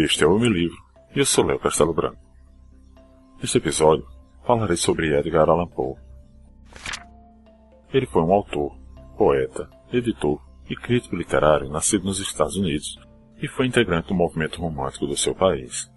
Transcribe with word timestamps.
Este 0.00 0.22
é 0.22 0.26
o 0.28 0.38
meu 0.38 0.48
livro 0.48 0.78
e 1.12 1.18
eu 1.18 1.26
sou 1.26 1.44
Léo 1.44 1.58
Castelo 1.58 1.92
Branco. 1.92 2.22
Neste 3.40 3.58
episódio, 3.58 4.06
falarei 4.46 4.76
sobre 4.76 5.18
Edgar 5.18 5.50
Allan 5.50 5.66
Poe. 5.66 5.96
Ele 7.92 8.06
foi 8.06 8.22
um 8.22 8.32
autor, 8.32 8.78
poeta, 9.16 9.68
editor 9.92 10.40
e 10.70 10.76
crítico 10.76 11.16
literário 11.16 11.68
nascido 11.68 12.04
nos 12.04 12.20
Estados 12.20 12.56
Unidos 12.56 12.96
e 13.42 13.48
foi 13.48 13.66
integrante 13.66 14.06
do 14.06 14.14
movimento 14.14 14.60
romântico 14.60 15.04
do 15.04 15.16
seu 15.16 15.34
país. 15.34 15.90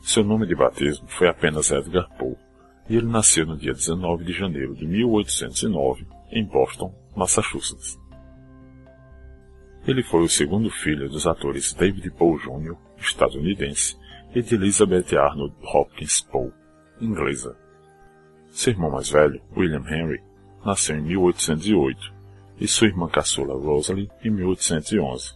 Seu 0.00 0.24
nome 0.24 0.46
de 0.46 0.54
batismo 0.54 1.06
foi 1.06 1.28
apenas 1.28 1.70
Edgar 1.70 2.08
Poe 2.16 2.38
e 2.88 2.96
ele 2.96 3.08
nasceu 3.08 3.44
no 3.44 3.58
dia 3.58 3.74
19 3.74 4.24
de 4.24 4.32
janeiro 4.32 4.74
de 4.74 4.86
1809 4.86 6.06
em 6.30 6.46
Boston, 6.46 6.94
Massachusetts. 7.14 8.01
Ele 9.86 10.02
foi 10.02 10.22
o 10.22 10.28
segundo 10.28 10.70
filho 10.70 11.08
dos 11.08 11.26
atores 11.26 11.74
David 11.74 12.08
Poe 12.12 12.38
Jr., 12.38 12.76
estadunidense, 12.98 13.96
e 14.34 14.40
de 14.40 14.54
Elizabeth 14.54 15.16
Arnold 15.16 15.54
Hopkins 15.62 16.20
Poe, 16.20 16.52
inglesa. 17.00 17.56
Seu 18.48 18.72
irmão 18.72 18.90
mais 18.90 19.10
velho, 19.10 19.42
William 19.56 19.84
Henry, 19.88 20.22
nasceu 20.64 20.96
em 20.96 21.02
1808 21.02 22.14
e 22.60 22.68
sua 22.68 22.86
irmã 22.86 23.08
caçula 23.08 23.54
Rosalie 23.54 24.08
em 24.24 24.30
1811. 24.30 25.34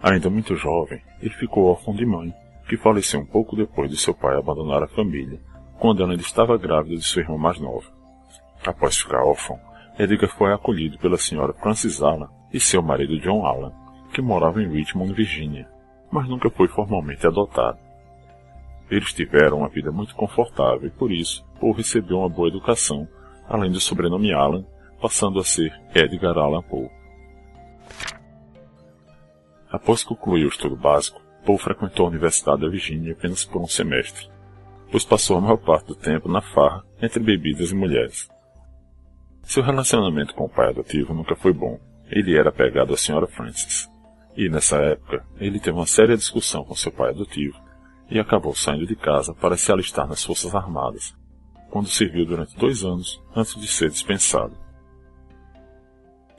Ainda 0.00 0.30
muito 0.30 0.54
jovem, 0.54 1.02
ele 1.20 1.34
ficou 1.34 1.64
órfão 1.64 1.94
de 1.94 2.06
mãe, 2.06 2.32
que 2.68 2.76
faleceu 2.76 3.20
um 3.20 3.26
pouco 3.26 3.56
depois 3.56 3.90
de 3.90 3.96
seu 3.96 4.14
pai 4.14 4.36
abandonar 4.36 4.82
a 4.82 4.88
família, 4.88 5.40
quando 5.80 6.02
ela 6.02 6.12
ainda 6.12 6.22
estava 6.22 6.56
grávida 6.56 6.96
de 6.96 7.02
sua 7.02 7.22
irmã 7.22 7.36
mais 7.36 7.58
nova. 7.58 7.86
Após 8.64 8.98
ficar 8.98 9.24
órfão, 9.24 9.58
Edgar 9.98 10.30
foi 10.30 10.52
acolhido 10.52 10.98
pela 10.98 11.18
senhora 11.18 11.52
Frances 11.54 12.02
Allan 12.02 12.28
e 12.52 12.60
seu 12.60 12.82
marido 12.82 13.18
John 13.20 13.44
Allan, 13.44 13.72
que 14.12 14.22
morava 14.22 14.62
em 14.62 14.68
Richmond, 14.68 15.12
Virgínia, 15.12 15.68
mas 16.10 16.28
nunca 16.28 16.50
foi 16.50 16.68
formalmente 16.68 17.26
adotado. 17.26 17.78
Eles 18.90 19.12
tiveram 19.12 19.58
uma 19.58 19.68
vida 19.68 19.90
muito 19.90 20.14
confortável 20.14 20.86
e 20.86 20.90
por 20.90 21.10
isso 21.10 21.44
Poe 21.60 21.72
recebeu 21.72 22.18
uma 22.18 22.28
boa 22.28 22.48
educação, 22.48 23.08
além 23.48 23.70
do 23.70 23.80
sobrenome 23.80 24.32
Allan, 24.32 24.64
passando 25.00 25.40
a 25.40 25.44
ser 25.44 25.72
Edgar 25.94 26.38
Allan 26.38 26.62
Poe. 26.62 26.88
Após 29.70 30.04
concluir 30.04 30.44
o 30.44 30.48
estudo 30.48 30.76
básico, 30.76 31.20
Poe 31.44 31.58
frequentou 31.58 32.06
a 32.06 32.10
Universidade 32.10 32.62
da 32.62 32.68
Virgínia 32.68 33.12
apenas 33.12 33.44
por 33.44 33.60
um 33.60 33.66
semestre, 33.66 34.28
pois 34.90 35.04
passou 35.04 35.36
a 35.36 35.40
maior 35.40 35.58
parte 35.58 35.88
do 35.88 35.94
tempo 35.94 36.28
na 36.28 36.40
farra 36.40 36.84
entre 37.02 37.22
bebidas 37.22 37.72
e 37.72 37.74
mulheres. 37.74 38.28
Seu 39.42 39.62
relacionamento 39.62 40.34
com 40.34 40.44
o 40.44 40.48
pai 40.48 40.70
adotivo 40.70 41.14
nunca 41.14 41.36
foi 41.36 41.52
bom. 41.52 41.78
Ele 42.10 42.36
era 42.36 42.50
apegado 42.50 42.94
à 42.94 42.96
senhora 42.96 43.26
Frances. 43.26 43.90
E 44.36 44.48
nessa 44.48 44.76
época, 44.76 45.24
ele 45.38 45.58
teve 45.58 45.76
uma 45.76 45.86
séria 45.86 46.16
discussão 46.16 46.64
com 46.64 46.74
seu 46.74 46.92
pai 46.92 47.10
adotivo 47.10 47.58
e 48.10 48.18
acabou 48.18 48.54
saindo 48.54 48.86
de 48.86 48.94
casa 48.94 49.34
para 49.34 49.56
se 49.56 49.72
alistar 49.72 50.06
nas 50.06 50.22
Forças 50.22 50.54
Armadas, 50.54 51.16
quando 51.70 51.88
serviu 51.88 52.24
durante 52.24 52.56
dois 52.56 52.84
anos 52.84 53.20
antes 53.34 53.58
de 53.60 53.66
ser 53.66 53.90
dispensado. 53.90 54.56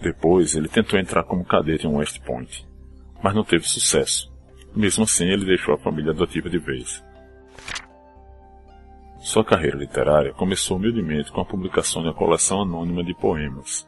Depois, 0.01 0.55
ele 0.55 0.67
tentou 0.67 0.99
entrar 0.99 1.23
como 1.23 1.43
cadete 1.43 1.87
em 1.87 1.95
West 1.95 2.21
Point, 2.21 2.67
mas 3.21 3.33
não 3.33 3.43
teve 3.43 3.67
sucesso. 3.67 4.31
Mesmo 4.75 5.03
assim, 5.03 5.25
ele 5.25 5.45
deixou 5.45 5.73
a 5.73 5.79
família 5.79 6.11
adotiva 6.11 6.49
de 6.49 6.59
vez. 6.59 7.03
Sua 9.19 9.43
carreira 9.43 9.75
literária 9.75 10.33
começou 10.33 10.77
humildemente 10.77 11.31
com 11.31 11.41
a 11.41 11.45
publicação 11.45 12.03
de 12.03 12.09
uma 12.09 12.13
coleção 12.13 12.61
anônima 12.61 13.03
de 13.03 13.13
poemas, 13.15 13.87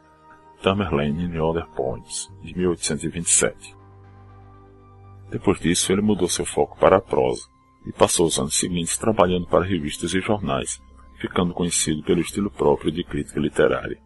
Tamerlane 0.62 1.24
and 1.24 1.42
Other 1.42 1.66
Poems, 1.68 2.30
de 2.42 2.56
1827. 2.56 3.74
Depois 5.30 5.58
disso, 5.58 5.92
ele 5.92 6.02
mudou 6.02 6.28
seu 6.28 6.44
foco 6.44 6.78
para 6.78 6.96
a 6.96 7.00
prosa 7.00 7.42
e 7.86 7.92
passou 7.92 8.26
os 8.26 8.38
anos 8.38 8.58
seguintes 8.58 8.98
trabalhando 8.98 9.46
para 9.46 9.64
revistas 9.64 10.12
e 10.12 10.20
jornais, 10.20 10.80
ficando 11.18 11.54
conhecido 11.54 12.02
pelo 12.02 12.20
estilo 12.20 12.50
próprio 12.50 12.92
de 12.92 13.02
crítica 13.02 13.40
literária. 13.40 13.98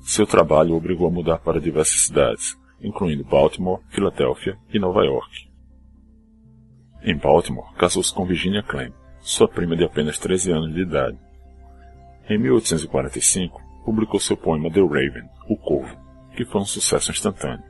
Seu 0.00 0.26
trabalho 0.26 0.74
o 0.74 0.76
obrigou 0.76 1.08
a 1.08 1.10
mudar 1.10 1.38
para 1.38 1.60
diversas 1.60 2.02
cidades, 2.02 2.56
incluindo 2.80 3.24
Baltimore, 3.24 3.82
Filadélfia 3.88 4.56
e 4.72 4.78
Nova 4.78 5.04
York. 5.04 5.50
Em 7.02 7.16
Baltimore, 7.16 7.74
casou-se 7.74 8.14
com 8.14 8.24
Virginia 8.24 8.62
Clem, 8.62 8.92
sua 9.20 9.48
prima 9.48 9.76
de 9.76 9.84
apenas 9.84 10.18
13 10.18 10.52
anos 10.52 10.74
de 10.74 10.82
idade. 10.82 11.18
Em 12.28 12.38
1845, 12.38 13.65
publicou 13.86 14.18
seu 14.18 14.36
poema 14.36 14.68
The 14.68 14.80
Raven, 14.80 15.30
O 15.48 15.56
Corvo, 15.56 15.96
que 16.36 16.44
foi 16.44 16.60
um 16.60 16.64
sucesso 16.64 17.12
instantâneo. 17.12 17.64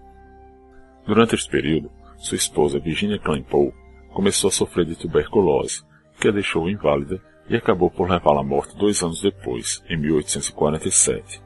Durante 1.05 1.35
este 1.35 1.51
período, 1.51 1.91
sua 2.17 2.37
esposa 2.37 2.81
Virginia 2.81 3.21
Poe 3.21 3.71
começou 4.15 4.49
a 4.49 4.51
sofrer 4.51 4.87
de 4.87 4.97
tuberculose, 4.97 5.85
que 6.19 6.27
a 6.27 6.31
deixou 6.31 6.71
inválida 6.71 7.21
e 7.51 7.55
acabou 7.55 7.91
por 7.91 8.11
levá-la 8.11 8.41
à 8.41 8.43
morte 8.43 8.75
dois 8.79 9.03
anos 9.03 9.21
depois, 9.21 9.85
em 9.91 9.99
1847. 9.99 11.43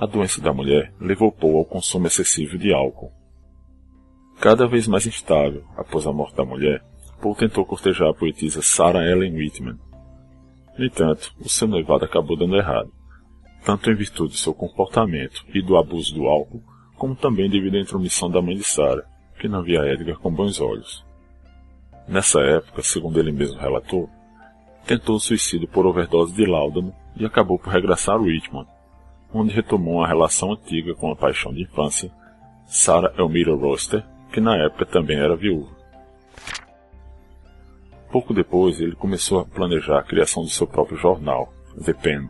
A 0.00 0.06
doença 0.06 0.40
da 0.40 0.54
mulher 0.54 0.94
levou 0.98 1.30
Poe 1.30 1.54
ao 1.54 1.66
consumo 1.66 2.06
excessivo 2.06 2.56
de 2.56 2.72
álcool. 2.72 3.12
Cada 4.40 4.66
vez 4.66 4.88
mais 4.88 5.06
instável 5.06 5.62
após 5.76 6.06
a 6.06 6.12
morte 6.12 6.34
da 6.34 6.44
mulher, 6.44 6.82
Poe 7.20 7.36
tentou 7.36 7.66
cortejar 7.66 8.08
a 8.08 8.14
poetisa 8.14 8.62
Sarah 8.62 9.04
Ellen 9.04 9.36
Whitman. 9.36 9.78
No 10.78 10.86
entanto, 10.86 11.34
o 11.38 11.50
seu 11.50 11.68
noivado 11.68 12.06
acabou 12.06 12.34
dando 12.34 12.56
errado, 12.56 12.90
tanto 13.64 13.90
em 13.90 13.94
virtude 13.94 14.34
de 14.34 14.38
seu 14.38 14.52
comportamento 14.52 15.44
e 15.54 15.62
do 15.62 15.76
abuso 15.76 16.14
do 16.14 16.26
álcool, 16.26 16.62
como 16.96 17.16
também 17.16 17.48
devido 17.48 17.76
à 17.76 17.80
intromissão 17.80 18.30
da 18.30 18.42
mãe 18.42 18.54
de 18.54 18.64
Sarah, 18.64 19.04
que 19.38 19.48
não 19.48 19.62
via 19.62 19.84
Edgar 19.92 20.18
com 20.18 20.30
bons 20.30 20.60
olhos. 20.60 21.04
Nessa 22.06 22.40
época, 22.40 22.82
segundo 22.82 23.18
ele 23.18 23.32
mesmo 23.32 23.58
relatou, 23.58 24.08
tentou 24.86 25.16
o 25.16 25.20
suicídio 25.20 25.66
por 25.66 25.86
overdose 25.86 26.34
de 26.34 26.44
láudano 26.44 26.94
e 27.16 27.24
acabou 27.24 27.58
por 27.58 27.72
regressar 27.72 28.16
a 28.16 28.22
Richmond, 28.22 28.68
onde 29.32 29.54
retomou 29.54 29.96
uma 29.96 30.06
relação 30.06 30.52
antiga 30.52 30.94
com 30.94 31.10
a 31.10 31.16
paixão 31.16 31.52
de 31.52 31.62
infância, 31.62 32.12
Sarah 32.66 33.14
Elmira 33.18 33.54
Roster, 33.54 34.04
que 34.30 34.40
na 34.40 34.56
época 34.56 34.84
também 34.84 35.18
era 35.18 35.36
viúva. 35.36 35.74
Pouco 38.12 38.34
depois, 38.34 38.78
ele 38.78 38.94
começou 38.94 39.40
a 39.40 39.44
planejar 39.44 39.98
a 39.98 40.04
criação 40.04 40.42
do 40.42 40.50
seu 40.50 40.66
próprio 40.66 40.96
jornal, 40.98 41.52
The 41.84 41.94
Pen, 41.94 42.28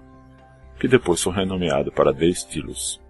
que 0.78 0.88
depois 0.88 1.22
foi 1.22 1.32
renomeado 1.32 1.92
para 1.92 2.12
The 2.12 2.26
Stylus. 2.28 3.00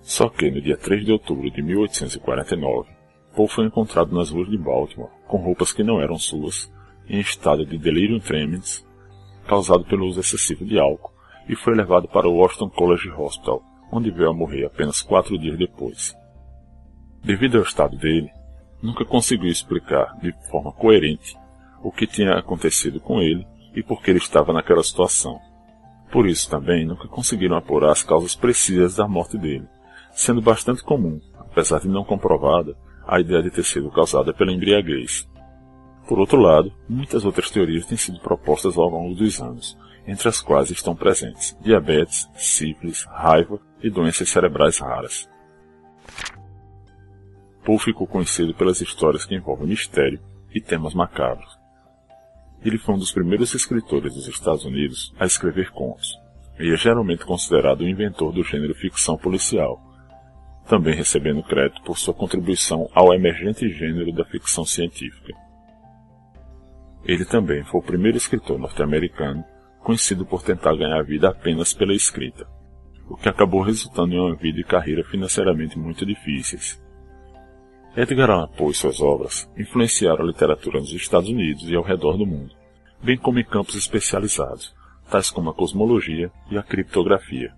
Só 0.00 0.28
que, 0.28 0.50
no 0.50 0.60
dia 0.60 0.76
3 0.76 1.04
de 1.04 1.12
outubro 1.12 1.50
de 1.50 1.60
1849, 1.62 2.88
Poe 3.34 3.48
foi 3.48 3.66
encontrado 3.66 4.16
nas 4.16 4.30
ruas 4.30 4.48
de 4.48 4.56
Baltimore, 4.56 5.10
com 5.26 5.36
roupas 5.36 5.72
que 5.72 5.82
não 5.82 6.00
eram 6.00 6.18
suas, 6.18 6.72
em 7.08 7.20
estado 7.20 7.66
de 7.66 7.76
delirium 7.76 8.18
tremens, 8.18 8.86
causado 9.46 9.84
pelo 9.84 10.06
uso 10.06 10.20
excessivo 10.20 10.64
de 10.64 10.78
álcool, 10.78 11.12
e 11.48 11.54
foi 11.54 11.74
levado 11.74 12.08
para 12.08 12.28
o 12.28 12.34
Washington 12.36 12.70
College 12.70 13.10
Hospital, 13.10 13.62
onde 13.92 14.10
veio 14.10 14.30
a 14.30 14.34
morrer 14.34 14.64
apenas 14.64 15.02
quatro 15.02 15.38
dias 15.38 15.58
depois. 15.58 16.16
Devido 17.22 17.58
ao 17.58 17.64
estado 17.64 17.96
dele, 17.96 18.30
nunca 18.82 19.04
conseguiu 19.04 19.50
explicar 19.50 20.16
de 20.20 20.32
forma 20.48 20.72
coerente 20.72 21.36
o 21.82 21.92
que 21.92 22.06
tinha 22.06 22.34
acontecido 22.34 23.00
com 23.00 23.20
ele 23.20 23.46
e 23.74 23.82
por 23.82 24.02
que 24.02 24.10
ele 24.10 24.18
estava 24.18 24.52
naquela 24.52 24.82
situação. 24.82 25.38
Por 26.16 26.26
isso 26.26 26.48
também 26.48 26.86
nunca 26.86 27.06
conseguiram 27.06 27.58
apurar 27.58 27.92
as 27.92 28.02
causas 28.02 28.34
precisas 28.34 28.96
da 28.96 29.06
morte 29.06 29.36
dele, 29.36 29.68
sendo 30.12 30.40
bastante 30.40 30.82
comum, 30.82 31.20
apesar 31.38 31.80
de 31.80 31.88
não 31.88 32.04
comprovada, 32.04 32.74
a 33.06 33.20
ideia 33.20 33.42
de 33.42 33.50
ter 33.50 33.62
sido 33.62 33.90
causada 33.90 34.32
pela 34.32 34.50
embriaguez. 34.50 35.28
Por 36.08 36.18
outro 36.18 36.40
lado, 36.40 36.72
muitas 36.88 37.26
outras 37.26 37.50
teorias 37.50 37.84
têm 37.84 37.98
sido 37.98 38.18
propostas 38.20 38.78
ao 38.78 38.88
longo 38.88 39.14
dos 39.14 39.42
anos, 39.42 39.76
entre 40.06 40.26
as 40.26 40.40
quais 40.40 40.70
estão 40.70 40.96
presentes 40.96 41.54
diabetes, 41.60 42.26
sífilis, 42.34 43.04
raiva 43.10 43.60
e 43.82 43.90
doenças 43.90 44.30
cerebrais 44.30 44.78
raras. 44.78 45.28
Poe 47.62 47.78
ficou 47.78 48.06
conhecido 48.06 48.54
pelas 48.54 48.80
histórias 48.80 49.26
que 49.26 49.34
envolvem 49.34 49.68
mistério 49.68 50.18
e 50.54 50.62
temas 50.62 50.94
macabros. 50.94 51.58
Ele 52.66 52.78
foi 52.78 52.96
um 52.96 52.98
dos 52.98 53.12
primeiros 53.12 53.54
escritores 53.54 54.12
dos 54.12 54.26
Estados 54.26 54.64
Unidos 54.64 55.14
a 55.20 55.24
escrever 55.24 55.70
contos, 55.70 56.18
e 56.58 56.72
é 56.72 56.76
geralmente 56.76 57.24
considerado 57.24 57.82
o 57.82 57.88
inventor 57.88 58.32
do 58.32 58.42
gênero 58.42 58.74
ficção 58.74 59.16
policial, 59.16 59.80
também 60.68 60.92
recebendo 60.92 61.44
crédito 61.44 61.80
por 61.82 61.96
sua 61.96 62.12
contribuição 62.12 62.90
ao 62.92 63.14
emergente 63.14 63.68
gênero 63.68 64.12
da 64.12 64.24
ficção 64.24 64.64
científica. 64.64 65.32
Ele 67.04 67.24
também 67.24 67.62
foi 67.62 67.80
o 67.80 67.84
primeiro 67.84 68.16
escritor 68.16 68.58
norte-americano 68.58 69.44
conhecido 69.78 70.26
por 70.26 70.42
tentar 70.42 70.74
ganhar 70.74 71.00
vida 71.04 71.28
apenas 71.28 71.72
pela 71.72 71.94
escrita, 71.94 72.48
o 73.08 73.16
que 73.16 73.28
acabou 73.28 73.62
resultando 73.62 74.12
em 74.12 74.18
uma 74.18 74.34
vida 74.34 74.58
e 74.58 74.64
carreira 74.64 75.04
financeiramente 75.04 75.78
muito 75.78 76.04
difíceis. 76.04 76.84
Edgar 77.96 78.30
Allan 78.30 78.48
Poe 78.48 78.72
e 78.72 78.74
suas 78.74 79.00
obras 79.00 79.50
influenciaram 79.56 80.22
a 80.22 80.26
literatura 80.26 80.78
nos 80.78 80.92
Estados 80.92 81.30
Unidos 81.30 81.66
e 81.66 81.74
ao 81.74 81.82
redor 81.82 82.18
do 82.18 82.26
mundo, 82.26 82.54
bem 83.02 83.16
como 83.16 83.38
em 83.38 83.44
campos 83.44 83.74
especializados, 83.74 84.74
tais 85.10 85.30
como 85.30 85.48
a 85.48 85.54
cosmologia 85.54 86.30
e 86.50 86.58
a 86.58 86.62
criptografia. 86.62 87.54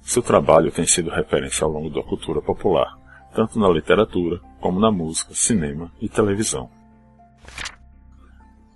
Seu 0.00 0.22
trabalho 0.22 0.72
tem 0.72 0.86
sido 0.86 1.10
referência 1.10 1.66
ao 1.66 1.70
longo 1.70 1.90
da 1.90 2.02
cultura 2.02 2.40
popular, 2.40 2.96
tanto 3.34 3.58
na 3.58 3.68
literatura 3.68 4.40
como 4.58 4.80
na 4.80 4.90
música, 4.90 5.34
cinema 5.34 5.92
e 6.00 6.08
televisão. 6.08 6.70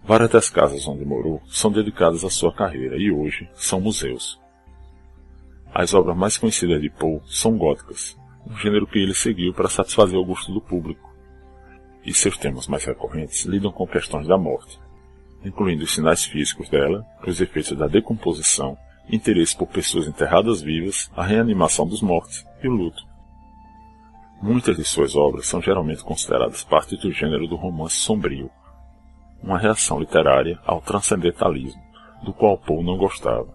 Várias 0.04 0.28
das 0.28 0.50
casas 0.50 0.86
onde 0.86 1.06
morou 1.06 1.40
são 1.46 1.72
dedicadas 1.72 2.22
à 2.22 2.28
sua 2.28 2.52
carreira 2.52 2.98
e 2.98 3.10
hoje 3.10 3.48
são 3.54 3.80
museus. 3.80 4.38
As 5.72 5.94
obras 5.94 6.16
mais 6.16 6.36
conhecidas 6.36 6.82
de 6.82 6.90
Poe 6.90 7.22
são 7.26 7.56
góticas, 7.56 8.14
um 8.48 8.56
gênero 8.56 8.86
que 8.86 8.98
ele 8.98 9.14
seguiu 9.14 9.52
para 9.52 9.68
satisfazer 9.68 10.18
o 10.18 10.24
gosto 10.24 10.52
do 10.52 10.60
público. 10.60 11.12
E 12.04 12.14
seus 12.14 12.38
temas 12.38 12.66
mais 12.66 12.84
recorrentes 12.84 13.44
lidam 13.44 13.70
com 13.70 13.86
questões 13.86 14.26
da 14.26 14.38
morte, 14.38 14.80
incluindo 15.44 15.84
os 15.84 15.92
sinais 15.92 16.24
físicos 16.24 16.68
dela, 16.70 17.04
os 17.26 17.40
efeitos 17.40 17.76
da 17.76 17.86
decomposição, 17.86 18.76
interesse 19.10 19.56
por 19.56 19.66
pessoas 19.66 20.06
enterradas 20.06 20.62
vivas, 20.62 21.10
a 21.14 21.24
reanimação 21.24 21.86
dos 21.86 22.00
mortos 22.00 22.46
e 22.62 22.68
o 22.68 22.72
luto. 22.72 23.06
Muitas 24.40 24.76
de 24.76 24.84
suas 24.84 25.14
obras 25.16 25.46
são 25.46 25.60
geralmente 25.60 26.02
consideradas 26.02 26.64
parte 26.64 26.96
do 26.96 27.10
gênero 27.12 27.46
do 27.46 27.56
romance 27.56 27.96
sombrio, 27.96 28.50
uma 29.42 29.58
reação 29.58 30.00
literária 30.00 30.58
ao 30.64 30.80
transcendentalismo, 30.80 31.80
do 32.22 32.32
qual 32.32 32.56
Poe 32.56 32.82
não 32.82 32.96
gostava. 32.96 33.48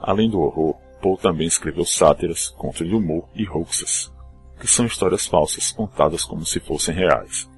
Além 0.00 0.28
do 0.28 0.40
horror, 0.40 0.76
Poe 1.00 1.16
também 1.16 1.46
escreveu 1.46 1.84
sátiras, 1.84 2.48
contos 2.48 2.86
de 2.86 2.94
humor 2.94 3.28
e 3.34 3.48
hoaxes, 3.48 4.12
que 4.58 4.66
são 4.66 4.86
histórias 4.86 5.26
falsas 5.26 5.70
contadas 5.70 6.24
como 6.24 6.44
se 6.44 6.60
fossem 6.60 6.94
reais. 6.94 7.48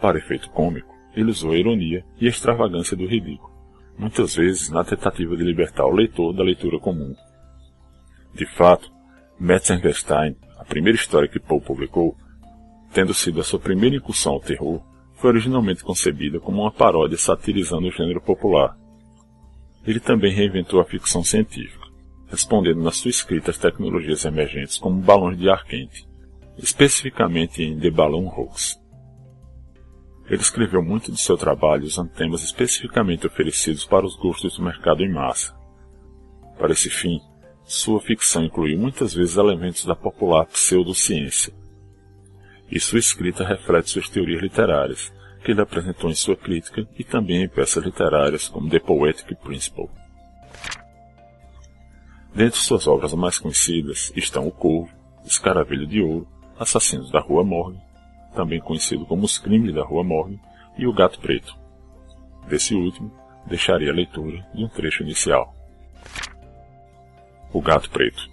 Para 0.00 0.18
efeito 0.18 0.50
cômico, 0.50 0.92
ele 1.14 1.30
usou 1.30 1.52
a 1.52 1.56
ironia 1.56 2.04
e 2.20 2.26
a 2.26 2.30
extravagância 2.30 2.96
do 2.96 3.06
ridículo, 3.06 3.52
muitas 3.96 4.34
vezes 4.34 4.68
na 4.68 4.82
tentativa 4.82 5.36
de 5.36 5.44
libertar 5.44 5.86
o 5.86 5.94
leitor 5.94 6.32
da 6.32 6.42
leitura 6.42 6.78
comum. 6.80 7.14
De 8.34 8.46
fato, 8.46 8.92
Metzengerstein, 9.38 10.36
a 10.58 10.64
primeira 10.64 10.98
história 10.98 11.28
que 11.28 11.38
Poe 11.38 11.60
publicou, 11.60 12.16
tendo 12.92 13.14
sido 13.14 13.40
a 13.40 13.44
sua 13.44 13.60
primeira 13.60 13.96
incursão 13.96 14.32
ao 14.32 14.40
terror, 14.40 14.82
foi 15.14 15.30
originalmente 15.30 15.84
concebida 15.84 16.40
como 16.40 16.62
uma 16.62 16.72
paródia 16.72 17.16
satirizando 17.16 17.86
o 17.86 17.92
gênero 17.92 18.20
popular. 18.20 18.76
Ele 19.86 20.00
também 20.00 20.32
reinventou 20.32 20.80
a 20.80 20.84
ficção 20.84 21.22
científica, 21.22 21.83
respondendo 22.28 22.82
na 22.82 22.90
sua 22.90 23.10
escrita 23.10 23.50
às 23.50 23.58
tecnologias 23.58 24.24
emergentes 24.24 24.78
como 24.78 25.00
balões 25.00 25.38
de 25.38 25.48
ar 25.48 25.64
quente, 25.64 26.06
especificamente 26.58 27.62
em 27.62 27.78
The 27.78 27.90
Balloon 27.90 28.28
Hoax. 28.28 28.80
Ele 30.28 30.40
escreveu 30.40 30.82
muito 30.82 31.12
de 31.12 31.20
seu 31.20 31.36
trabalho 31.36 31.84
usando 31.84 32.10
temas 32.10 32.42
especificamente 32.42 33.26
oferecidos 33.26 33.84
para 33.84 34.06
os 34.06 34.16
gostos 34.16 34.56
do 34.56 34.64
mercado 34.64 35.02
em 35.02 35.12
massa. 35.12 35.54
Para 36.56 36.72
esse 36.72 36.88
fim, 36.88 37.20
sua 37.64 38.00
ficção 38.00 38.44
incluiu 38.44 38.78
muitas 38.78 39.12
vezes 39.12 39.36
elementos 39.36 39.84
da 39.84 39.94
popular 39.94 40.46
pseudociência. 40.46 41.52
E 42.70 42.80
sua 42.80 42.98
escrita 42.98 43.44
reflete 43.44 43.90
suas 43.90 44.08
teorias 44.08 44.40
literárias, 44.40 45.12
que 45.44 45.50
ele 45.50 45.60
apresentou 45.60 46.10
em 46.10 46.14
sua 46.14 46.36
crítica 46.36 46.88
e 46.98 47.04
também 47.04 47.42
em 47.42 47.48
peças 47.48 47.84
literárias 47.84 48.48
como 48.48 48.70
The 48.70 48.80
Poetic 48.80 49.36
Principle. 49.42 49.90
Dentre 52.34 52.58
suas 52.58 52.88
obras 52.88 53.14
mais 53.14 53.38
conhecidas 53.38 54.12
estão 54.16 54.48
O 54.48 54.50
Corvo, 54.50 54.92
Escaravelho 55.24 55.86
de 55.86 56.02
Ouro, 56.02 56.26
Assassinos 56.58 57.10
da 57.10 57.20
Rua 57.20 57.44
Morgue, 57.44 57.78
também 58.34 58.60
conhecido 58.60 59.06
como 59.06 59.24
Os 59.24 59.38
Crimes 59.38 59.72
da 59.72 59.84
Rua 59.84 60.02
Morgue, 60.02 60.40
e 60.76 60.84
O 60.86 60.92
Gato 60.92 61.20
Preto. 61.20 61.56
Desse 62.48 62.74
último, 62.74 63.12
deixarei 63.46 63.88
a 63.88 63.92
leitura 63.92 64.44
de 64.52 64.64
um 64.64 64.68
trecho 64.68 65.04
inicial. 65.04 65.54
O 67.52 67.62
Gato 67.62 67.88
Preto. 67.90 68.28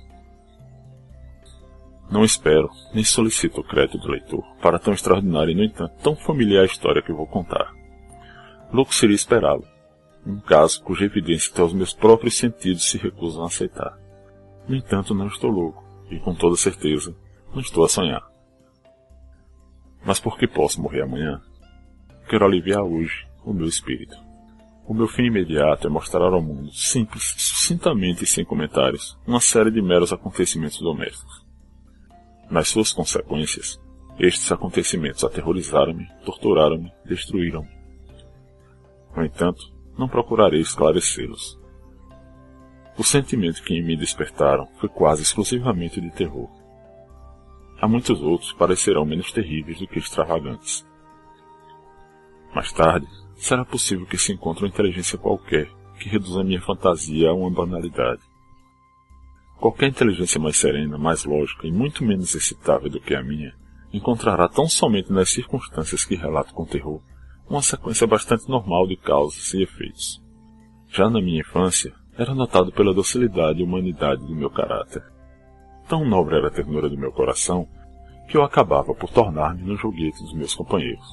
Não 2.10 2.26
espero, 2.26 2.70
nem 2.94 3.04
solicito 3.04 3.62
o 3.62 3.64
crédito 3.64 4.00
do 4.00 4.10
leitor 4.10 4.44
para 4.62 4.80
tão 4.80 4.94
extraordinária 4.94 5.52
e, 5.52 5.56
no 5.56 5.64
entanto, 5.64 5.94
tão 6.02 6.16
familiar 6.16 6.66
história 6.66 7.04
que 7.04 7.14
vou 7.14 7.28
contar. 7.28 7.72
Louco 8.74 8.94
seria 8.94 9.16
esperá-lo, 9.16 9.64
um 10.26 10.40
caso 10.40 10.84
cuja 10.84 11.06
evidência 11.06 11.52
até 11.52 11.64
os 11.64 11.74
meus 11.74 11.94
próprios 11.94 12.38
sentidos 12.38 12.90
se 12.90 12.98
recusam 12.98 13.44
a 13.44 13.48
aceitar. 13.48 13.98
No 14.68 14.76
entanto, 14.76 15.16
não 15.16 15.28
estou 15.28 15.50
louco, 15.50 15.84
e 16.10 16.20
com 16.20 16.36
toda 16.36 16.56
certeza, 16.56 17.16
não 17.54 17.62
estou 17.62 17.84
a 17.84 17.90
sonhar. 17.90 18.24
Mas 20.06 20.20
porque 20.20 20.48
posso 20.48 20.82
morrer 20.82 21.02
amanhã, 21.02 21.42
quero 22.30 22.46
aliviar 22.46 22.84
hoje 22.84 23.28
o 23.44 23.54
meu 23.54 23.68
espírito. 23.68 24.16
O 24.86 24.94
meu 24.94 25.08
fim 25.08 25.24
imediato 25.24 25.88
é 25.88 25.90
mostrar 25.90 26.34
ao 26.34 26.42
mundo, 26.42 26.72
simples, 26.74 27.36
sucintamente 27.38 28.24
e 28.24 28.28
sem 28.28 28.44
comentários, 28.44 29.18
uma 29.26 29.40
série 29.40 29.72
de 29.72 29.82
meros 29.82 30.12
acontecimentos 30.12 30.80
domésticos. 30.80 31.46
Nas 32.50 32.68
suas 32.68 32.92
consequências, 32.92 33.80
estes 34.20 34.52
acontecimentos 34.52 35.24
aterrorizaram-me, 35.24 36.08
torturaram-me, 36.26 36.92
destruíram-me. 37.06 37.70
No 39.16 39.24
entanto, 39.24 39.81
não 40.02 40.10
procurarei 40.10 40.60
esclarecê-los. 40.60 41.60
O 42.98 43.04
sentimento 43.04 43.62
que 43.62 43.76
em 43.76 43.84
mim 43.84 43.96
despertaram 43.96 44.68
foi 44.80 44.90
quase 44.90 45.22
exclusivamente 45.22 46.02
de 46.02 46.10
terror. 46.10 46.50
Há 47.80 47.88
muitos 47.88 48.20
outros 48.20 48.52
parecerão 48.52 49.06
menos 49.06 49.32
terríveis 49.32 49.80
do 49.80 49.88
que 49.88 50.00
extravagantes. 50.00 50.84
Mais 52.54 52.72
tarde, 52.72 53.08
será 53.36 53.64
possível 53.64 54.08
que 54.08 54.18
se 54.18 54.34
encontre 54.34 54.64
uma 54.64 54.70
inteligência 54.70 55.20
qualquer 55.20 55.70
que 56.00 56.10
reduza 56.10 56.44
minha 56.44 56.62
fantasia 56.62 57.30
a 57.30 57.34
uma 57.34 57.52
banalidade. 57.52 58.22
Qualquer 59.58 59.88
inteligência 59.88 60.40
mais 60.40 60.58
serena, 60.58 60.98
mais 60.98 61.24
lógica 61.26 61.68
e 61.68 61.72
muito 61.72 62.04
menos 62.04 62.34
excitável 62.34 62.90
do 62.90 63.00
que 63.00 63.14
a 63.14 63.24
minha, 63.24 63.54
encontrará 63.94 64.50
tão 64.50 64.68
somente 64.68 65.14
nas 65.14 65.30
circunstâncias 65.30 66.04
que 66.04 66.16
relato 66.16 66.56
com 66.56 66.66
terror 66.66 67.02
uma 67.50 67.62
sequência 67.62 68.08
bastante 68.08 68.48
normal 68.50 68.88
de 68.88 68.96
causas 68.96 69.54
e 69.54 69.64
efeitos. 69.64 70.22
Já 70.88 71.10
na 71.10 71.22
minha 71.22 71.42
infância, 71.42 71.94
era 72.18 72.36
notado 72.36 72.72
pela 72.72 72.94
docilidade 72.94 73.60
e 73.60 73.64
humanidade 73.64 74.26
do 74.26 74.36
meu 74.36 74.50
caráter. 74.50 75.04
Tão 75.88 76.06
nobre 76.06 76.36
era 76.36 76.48
a 76.48 76.52
ternura 76.52 76.90
do 76.90 76.98
meu 76.98 77.12
coração 77.12 77.68
que 78.28 78.38
eu 78.38 78.44
acabava 78.44 78.94
por 78.94 79.10
tornar-me 79.10 79.64
no 79.64 79.76
joguete 79.76 80.22
dos 80.22 80.34
meus 80.34 80.56
companheiros. 80.56 81.06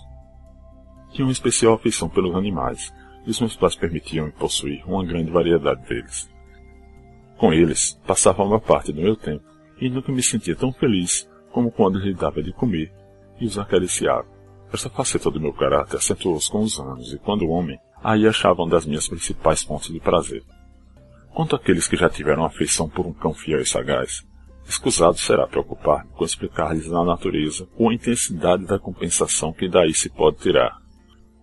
Tinha 1.10 1.26
uma 1.26 1.32
especial 1.32 1.74
afeição 1.74 2.08
pelos 2.08 2.34
animais, 2.36 2.94
e 3.26 3.30
os 3.30 3.40
meus 3.40 3.56
pais 3.56 3.74
permitiam-me 3.74 4.30
possuir 4.32 4.84
uma 4.86 5.04
grande 5.04 5.30
variedade 5.30 5.82
deles. 5.88 6.30
Com 7.36 7.52
eles, 7.52 8.00
passava 8.06 8.42
a 8.42 8.46
maior 8.46 8.60
parte 8.60 8.92
do 8.92 9.00
meu 9.00 9.16
tempo, 9.16 9.44
e 9.80 9.88
nunca 9.88 10.12
me 10.12 10.22
sentia 10.22 10.54
tão 10.54 10.72
feliz 10.72 11.28
como 11.50 11.72
quando 11.72 11.98
lhe 11.98 12.14
dava 12.14 12.42
de 12.42 12.52
comer 12.52 12.92
e 13.40 13.46
os 13.46 13.58
acariciava. 13.58 14.37
Esta 14.72 14.90
faceta 14.90 15.30
do 15.30 15.40
meu 15.40 15.52
caráter 15.52 15.96
acentuou-se 15.96 16.50
com 16.50 16.60
os 16.60 16.78
anos, 16.78 17.12
e 17.12 17.18
quando 17.18 17.48
homem, 17.48 17.78
aí 18.02 18.26
achava 18.26 18.62
uma 18.62 18.70
das 18.70 18.84
minhas 18.84 19.08
principais 19.08 19.62
fontes 19.62 19.92
de 19.92 19.98
prazer. 19.98 20.42
Quanto 21.34 21.56
àqueles 21.56 21.88
que 21.88 21.96
já 21.96 22.08
tiveram 22.08 22.44
afeição 22.44 22.88
por 22.88 23.06
um 23.06 23.12
cão 23.12 23.32
fiel 23.32 23.60
e 23.60 23.66
sagaz, 23.66 24.26
Escusado 24.68 25.16
será 25.16 25.46
preocupar-me 25.46 26.10
com 26.10 26.24
explicar-lhes 26.26 26.92
a 26.92 27.02
natureza 27.02 27.66
ou 27.74 27.88
a 27.88 27.94
intensidade 27.94 28.66
da 28.66 28.78
compensação 28.78 29.50
que 29.50 29.66
daí 29.66 29.94
se 29.94 30.10
pode 30.10 30.36
tirar. 30.36 30.76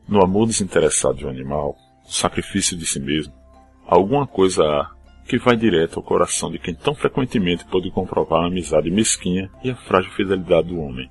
No 0.07 0.23
amor 0.23 0.45
desinteressado 0.45 1.17
de 1.17 1.25
um 1.25 1.29
animal, 1.29 1.75
no 2.05 2.11
sacrifício 2.11 2.77
de 2.77 2.85
si 2.85 2.99
mesmo, 2.99 3.33
alguma 3.87 4.27
coisa 4.27 4.63
há 4.63 4.91
que 5.27 5.39
vai 5.39 5.57
direto 5.57 5.97
ao 5.97 6.03
coração 6.03 6.51
de 6.51 6.59
quem 6.59 6.75
tão 6.75 6.93
frequentemente 6.93 7.65
pode 7.65 7.89
comprovar 7.89 8.43
a 8.43 8.47
amizade 8.47 8.91
mesquinha 8.91 9.49
e 9.63 9.71
a 9.71 9.75
frágil 9.75 10.11
fidelidade 10.11 10.67
do 10.67 10.79
homem. 10.79 11.09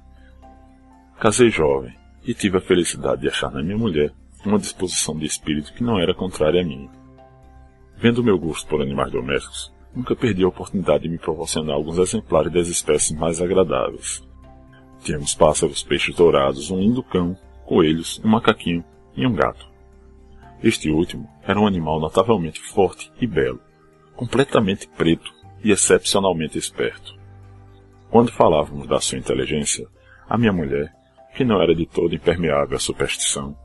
Casei 1.18 1.50
jovem 1.50 2.03
e 2.24 2.34
tive 2.34 2.58
a 2.58 2.60
felicidade 2.60 3.22
de 3.22 3.28
achar 3.28 3.50
na 3.50 3.62
minha 3.62 3.76
mulher 3.76 4.12
uma 4.44 4.58
disposição 4.58 5.16
de 5.16 5.26
espírito 5.26 5.72
que 5.72 5.82
não 5.82 5.98
era 5.98 6.14
contrária 6.14 6.60
a 6.60 6.64
mim. 6.64 6.88
Vendo 7.96 8.18
o 8.18 8.24
meu 8.24 8.38
gosto 8.38 8.66
por 8.66 8.82
animais 8.82 9.12
domésticos, 9.12 9.72
nunca 9.94 10.16
perdi 10.16 10.44
a 10.44 10.48
oportunidade 10.48 11.04
de 11.04 11.08
me 11.08 11.18
proporcionar 11.18 11.76
alguns 11.76 11.98
exemplares 11.98 12.52
das 12.52 12.68
espécies 12.68 13.16
mais 13.16 13.40
agradáveis. 13.40 14.26
Tínhamos 15.02 15.34
pássaros, 15.34 15.82
peixes 15.82 16.14
dourados, 16.14 16.70
um 16.70 16.78
lindo 16.78 17.02
cão, 17.02 17.36
coelhos, 17.64 18.20
um 18.24 18.28
macaquinho 18.28 18.84
e 19.16 19.26
um 19.26 19.34
gato. 19.34 19.66
Este 20.62 20.90
último 20.90 21.28
era 21.42 21.60
um 21.60 21.66
animal 21.66 22.00
notavelmente 22.00 22.60
forte 22.60 23.12
e 23.20 23.26
belo, 23.26 23.60
completamente 24.16 24.88
preto 24.88 25.32
e 25.62 25.70
excepcionalmente 25.70 26.58
esperto. 26.58 27.14
Quando 28.10 28.32
falávamos 28.32 28.86
da 28.86 29.00
sua 29.00 29.18
inteligência, 29.18 29.86
a 30.28 30.38
minha 30.38 30.52
mulher, 30.52 30.92
que 31.34 31.44
não 31.44 31.60
era 31.60 31.74
de 31.74 31.86
todo 31.86 32.14
impermeável 32.14 32.76
à 32.76 32.80
superstição, 32.80 33.56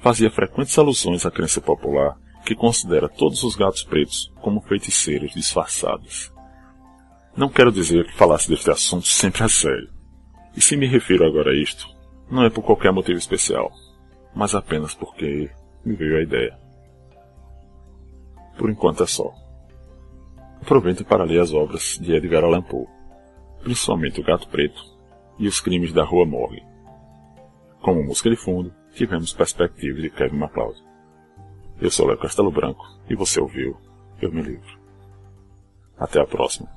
fazia 0.00 0.30
frequentes 0.30 0.78
alusões 0.78 1.26
à 1.26 1.30
crença 1.30 1.60
popular 1.60 2.16
que 2.44 2.54
considera 2.54 3.08
todos 3.08 3.42
os 3.42 3.54
gatos 3.54 3.82
pretos 3.82 4.32
como 4.40 4.62
feiticeiros 4.62 5.32
disfarçados. 5.32 6.32
Não 7.36 7.48
quero 7.48 7.70
dizer 7.70 8.06
que 8.06 8.16
falasse 8.16 8.48
deste 8.48 8.70
assunto 8.70 9.06
sempre 9.06 9.44
a 9.44 9.48
sério. 9.48 9.88
E 10.56 10.60
se 10.60 10.76
me 10.76 10.86
refiro 10.86 11.26
agora 11.26 11.50
a 11.50 11.54
isto, 11.54 11.86
não 12.30 12.42
é 12.44 12.50
por 12.50 12.62
qualquer 12.62 12.92
motivo 12.92 13.18
especial, 13.18 13.70
mas 14.34 14.54
apenas 14.54 14.94
porque 14.94 15.50
me 15.84 15.94
veio 15.94 16.16
a 16.16 16.22
ideia. 16.22 16.58
Por 18.56 18.70
enquanto 18.70 19.04
é 19.04 19.06
só. 19.06 19.30
Aproveite 20.60 21.04
para 21.04 21.24
ler 21.24 21.40
as 21.40 21.52
obras 21.52 21.98
de 22.00 22.12
Edgar 22.12 22.44
Allan 22.44 22.62
Poe, 22.62 22.86
principalmente 23.62 24.20
O 24.20 24.24
Gato 24.24 24.48
Preto 24.48 24.82
e 25.38 25.46
Os 25.46 25.60
Crimes 25.60 25.92
da 25.92 26.02
Rua 26.02 26.26
Morgue. 26.26 26.67
Como 27.88 28.02
música 28.02 28.28
de 28.28 28.36
fundo, 28.36 28.70
tivemos 28.92 29.32
perspectivas 29.32 30.02
de 30.02 30.10
Kevin 30.10 30.36
MacLeod. 30.36 30.76
Eu 31.80 31.90
sou 31.90 32.06
Léo 32.06 32.18
Castelo 32.18 32.50
Branco 32.50 32.84
e 33.08 33.14
você 33.14 33.40
ouviu 33.40 33.78
Eu 34.20 34.30
Me 34.30 34.42
Livro. 34.42 34.78
Até 35.96 36.20
a 36.20 36.26
próxima. 36.26 36.68